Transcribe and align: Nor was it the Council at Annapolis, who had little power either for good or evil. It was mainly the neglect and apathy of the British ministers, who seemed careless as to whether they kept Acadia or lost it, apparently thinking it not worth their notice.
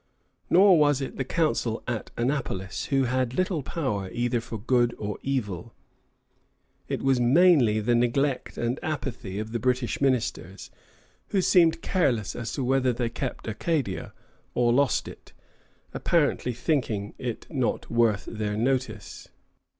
Nor 0.49 0.79
was 0.79 0.99
it 0.99 1.17
the 1.17 1.23
Council 1.23 1.83
at 1.87 2.09
Annapolis, 2.17 2.85
who 2.85 3.03
had 3.03 3.35
little 3.35 3.61
power 3.61 4.09
either 4.11 4.41
for 4.41 4.57
good 4.57 4.95
or 4.97 5.19
evil. 5.21 5.75
It 6.87 7.03
was 7.03 7.19
mainly 7.19 7.79
the 7.81 7.93
neglect 7.93 8.57
and 8.57 8.79
apathy 8.81 9.37
of 9.37 9.51
the 9.51 9.59
British 9.59 10.01
ministers, 10.01 10.71
who 11.27 11.39
seemed 11.39 11.83
careless 11.83 12.35
as 12.35 12.51
to 12.53 12.63
whether 12.63 12.91
they 12.91 13.09
kept 13.09 13.47
Acadia 13.47 14.11
or 14.55 14.73
lost 14.73 15.07
it, 15.07 15.33
apparently 15.93 16.51
thinking 16.51 17.13
it 17.19 17.45
not 17.51 17.87
worth 17.91 18.25
their 18.25 18.57
notice. 18.57 19.29